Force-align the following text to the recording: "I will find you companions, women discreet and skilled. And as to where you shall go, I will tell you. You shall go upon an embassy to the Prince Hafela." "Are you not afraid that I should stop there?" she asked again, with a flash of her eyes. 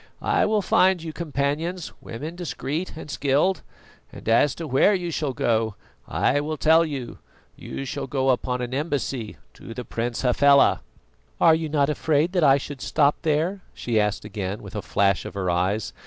"I 0.23 0.47
will 0.47 0.63
find 0.63 1.03
you 1.03 1.13
companions, 1.13 1.91
women 2.01 2.35
discreet 2.35 2.97
and 2.97 3.07
skilled. 3.07 3.61
And 4.11 4.27
as 4.27 4.55
to 4.55 4.65
where 4.65 4.95
you 4.95 5.11
shall 5.11 5.33
go, 5.33 5.75
I 6.07 6.41
will 6.41 6.57
tell 6.57 6.83
you. 6.83 7.19
You 7.55 7.85
shall 7.85 8.07
go 8.07 8.31
upon 8.31 8.63
an 8.63 8.73
embassy 8.73 9.37
to 9.53 9.75
the 9.75 9.85
Prince 9.85 10.23
Hafela." 10.23 10.81
"Are 11.39 11.53
you 11.53 11.69
not 11.69 11.87
afraid 11.89 12.31
that 12.31 12.43
I 12.43 12.57
should 12.57 12.81
stop 12.81 13.15
there?" 13.21 13.61
she 13.75 13.99
asked 13.99 14.25
again, 14.25 14.63
with 14.63 14.75
a 14.75 14.81
flash 14.81 15.23
of 15.23 15.35
her 15.35 15.51
eyes. 15.51 15.93